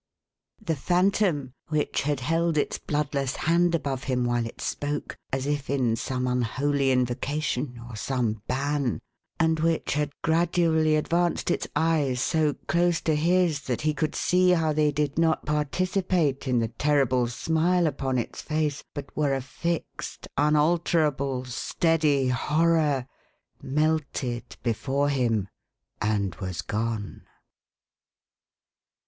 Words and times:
"The 0.69 0.75
Phantom, 0.75 1.53
which 1.67 2.01
had 2.01 2.21
held 2.21 2.57
its 2.57 2.79
bloodless 2.79 3.35
hand 3.35 3.75
above 3.75 4.05
him 4.05 4.25
while 4.25 4.47
it 4.47 4.59
spoke, 4.59 5.15
as 5.31 5.45
if 5.45 5.69
in 5.69 5.95
some 5.95 6.25
unholy 6.25 6.89
invocation, 6.91 7.79
or 7.87 7.95
some 7.95 8.41
ban; 8.47 8.99
and 9.39 9.59
which 9.59 9.93
had 9.93 10.11
gradually 10.23 10.95
advanced 10.95 11.51
its 11.51 11.67
eyes 11.75 12.19
so 12.19 12.55
close 12.65 12.99
to 13.01 13.15
his, 13.15 13.61
that 13.67 13.81
he 13.81 13.93
could 13.93 14.15
see 14.15 14.49
how 14.49 14.73
they 14.73 14.91
did 14.91 15.19
not 15.19 15.45
participate 15.45 16.47
in 16.47 16.57
the 16.57 16.69
terrible 16.69 17.27
smile 17.27 17.85
upon 17.85 18.17
its 18.17 18.41
face, 18.41 18.83
but 18.95 19.15
were 19.15 19.35
a 19.35 19.39
fixed, 19.39 20.27
unalterable, 20.35 21.45
steady 21.45 22.29
horror; 22.29 23.05
melted 23.61 24.57
before 24.63 25.09
him 25.09 25.47
and 26.01 26.33
was 26.37 26.63
gone. 26.63 27.21